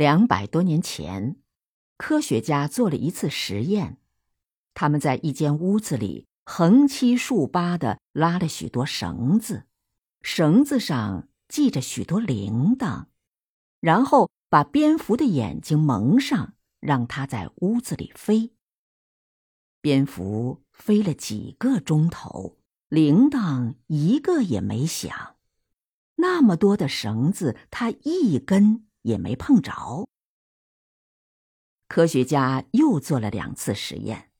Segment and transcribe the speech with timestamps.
[0.00, 1.36] 两百多年前，
[1.98, 3.98] 科学家做了一次实验。
[4.72, 9.66] 他们在一间屋子里横七竖八的拉了许多绳子，
[10.22, 13.08] 绳子上系着许多铃铛，
[13.80, 18.54] 然后把蝙蝠的眼睛蒙上，让它在屋子里飞。
[19.82, 22.56] 蝙蝠飞了几个钟头，
[22.88, 25.36] 铃铛一个也没响。
[26.14, 28.86] 那么多的绳子，它一根。
[29.02, 30.08] 也没碰着。
[31.88, 34.30] 科学家又做了两次实验，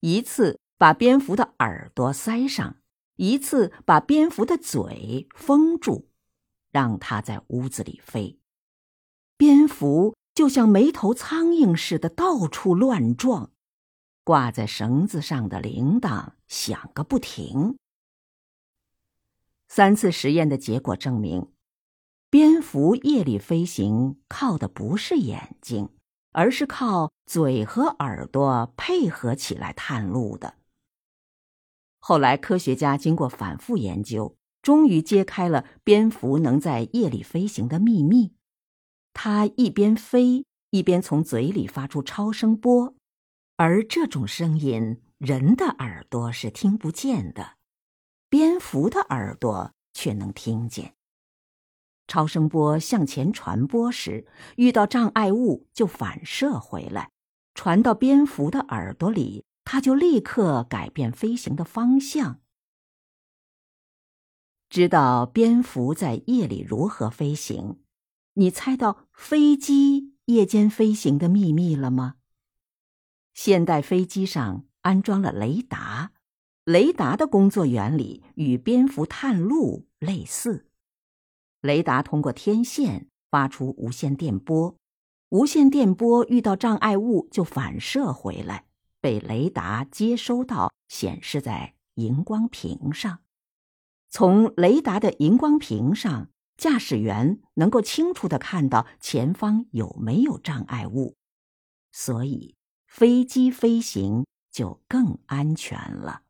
[0.00, 2.76] 一次把蝙蝠的耳朵塞上，
[3.16, 6.08] 一次把蝙蝠的嘴封住，
[6.70, 8.38] 让它在屋子里飞。
[9.36, 13.50] 蝙蝠就像没头苍蝇似的到处乱撞，
[14.22, 17.76] 挂在绳子上的铃铛响个不停。
[19.66, 21.53] 三次实验的结果证明。
[22.34, 25.90] 蝙蝠夜里飞行靠的不是眼睛，
[26.32, 30.56] 而是靠嘴和耳朵配合起来探路的。
[32.00, 38.32] 后来，科学家经过反复研究，终于揭开了蝙蝠能在夜里飞行的秘密。
[39.12, 42.96] 它一边飞，一边从嘴里发出超声波，
[43.56, 47.52] 而这种声音人的耳朵是听不见的，
[48.28, 50.96] 蝙蝠的耳朵却能听见。
[52.06, 57.10] 超声波向前传播时，遇到障碍物就反射回来，
[57.54, 62.40] 传到蝙蝠的耳朵里，它就立刻改变飞行的方向。
[64.68, 67.80] 知道蝙蝠在夜里如何飞行，
[68.34, 72.16] 你猜到飞机夜间飞行的秘密了吗？
[73.32, 76.12] 现代飞机上安装了雷达，
[76.64, 80.66] 雷达的工作原理与蝙蝠探路类似。
[81.64, 84.76] 雷达通过天线发出无线电波，
[85.30, 88.66] 无线电波遇到障碍物就反射回来，
[89.00, 93.20] 被雷达接收到，显示在荧光屏上。
[94.10, 101.16] 从雷达的荧光屏上，驾驶员能够清楚的看到前方有没有障碍物，
[101.92, 106.24] 所以飞机飞行就更安全了。